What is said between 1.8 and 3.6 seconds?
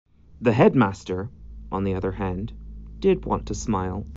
the other hand, did want to